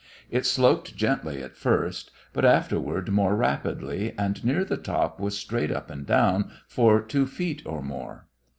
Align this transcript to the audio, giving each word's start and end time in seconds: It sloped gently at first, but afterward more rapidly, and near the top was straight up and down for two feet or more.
It 0.31 0.47
sloped 0.47 0.95
gently 0.95 1.43
at 1.43 1.55
first, 1.55 2.09
but 2.33 2.43
afterward 2.43 3.11
more 3.11 3.35
rapidly, 3.35 4.15
and 4.17 4.43
near 4.43 4.65
the 4.65 4.75
top 4.75 5.19
was 5.19 5.37
straight 5.37 5.69
up 5.71 5.91
and 5.91 6.07
down 6.07 6.49
for 6.67 7.03
two 7.03 7.27
feet 7.27 7.61
or 7.67 7.83
more. 7.83 8.25